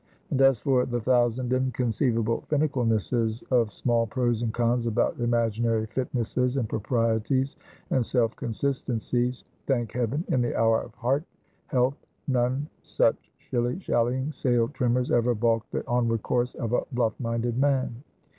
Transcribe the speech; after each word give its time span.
And 0.31 0.41
as 0.41 0.59
for 0.59 0.83
the 0.87 0.99
thousand 0.99 1.53
inconceivable 1.53 2.41
finicalnesses 2.49 3.43
of 3.51 3.71
small 3.71 4.07
pros 4.07 4.41
and 4.41 4.51
cons 4.51 4.87
about 4.87 5.19
imaginary 5.19 5.85
fitnesses, 5.85 6.57
and 6.57 6.67
proprieties, 6.67 7.55
and 7.91 8.03
self 8.03 8.35
consistencies; 8.35 9.43
thank 9.67 9.91
heaven, 9.91 10.23
in 10.29 10.41
the 10.41 10.59
hour 10.59 10.81
of 10.81 10.95
heart 10.95 11.23
health, 11.67 12.03
none 12.27 12.67
such 12.81 13.31
shilly 13.37 13.79
shallying 13.79 14.31
sail 14.31 14.69
trimmers 14.69 15.11
ever 15.11 15.35
balk 15.35 15.69
the 15.69 15.85
onward 15.87 16.23
course 16.23 16.55
of 16.55 16.73
a 16.73 16.81
bluff 16.91 17.13
minded 17.19 17.59
man. 17.59 18.03